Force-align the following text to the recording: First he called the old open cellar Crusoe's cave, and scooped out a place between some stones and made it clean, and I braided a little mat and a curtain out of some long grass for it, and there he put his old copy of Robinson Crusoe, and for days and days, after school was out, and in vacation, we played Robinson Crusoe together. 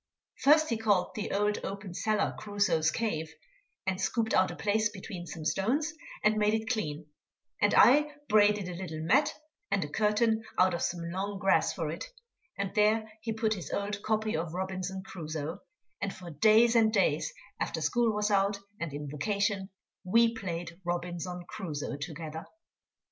First 0.39 0.69
he 0.69 0.77
called 0.79 1.13
the 1.13 1.31
old 1.31 1.59
open 1.63 1.93
cellar 1.93 2.35
Crusoe's 2.39 2.89
cave, 2.89 3.31
and 3.85 4.01
scooped 4.01 4.33
out 4.33 4.49
a 4.49 4.55
place 4.55 4.89
between 4.89 5.27
some 5.27 5.45
stones 5.45 5.93
and 6.23 6.37
made 6.37 6.55
it 6.55 6.69
clean, 6.71 7.05
and 7.61 7.75
I 7.75 8.11
braided 8.27 8.67
a 8.67 8.73
little 8.73 9.01
mat 9.03 9.31
and 9.69 9.85
a 9.85 9.89
curtain 9.89 10.41
out 10.57 10.73
of 10.73 10.81
some 10.81 11.11
long 11.11 11.37
grass 11.37 11.73
for 11.73 11.91
it, 11.91 12.05
and 12.57 12.73
there 12.73 13.11
he 13.21 13.31
put 13.31 13.53
his 13.53 13.69
old 13.71 14.01
copy 14.01 14.35
of 14.35 14.55
Robinson 14.55 15.03
Crusoe, 15.03 15.59
and 16.01 16.11
for 16.11 16.31
days 16.31 16.75
and 16.75 16.91
days, 16.91 17.31
after 17.59 17.79
school 17.79 18.11
was 18.11 18.31
out, 18.31 18.57
and 18.79 18.91
in 18.93 19.07
vacation, 19.07 19.69
we 20.03 20.33
played 20.33 20.81
Robinson 20.83 21.43
Crusoe 21.47 21.97
together. 21.97 22.43